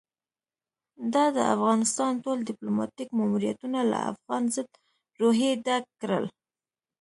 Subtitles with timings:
[1.13, 4.69] ده د افغانستان ټول ديپلوماتيک ماموريتونه له افغان ضد
[5.21, 6.25] روحيې ډک کړل.